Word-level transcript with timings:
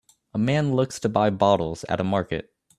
A 0.33 0.39
man 0.39 0.73
looks 0.73 0.99
to 1.01 1.09
buy 1.09 1.29
bottles 1.29 1.85
at 1.87 1.99
a 1.99 2.03
market 2.03 2.49